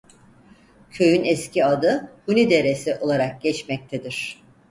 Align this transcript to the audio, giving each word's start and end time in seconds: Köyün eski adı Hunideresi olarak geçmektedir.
Köyün 0.91 1.23
eski 1.23 1.65
adı 1.65 2.11
Hunideresi 2.25 2.95
olarak 2.95 3.41
geçmektedir. 3.41 4.41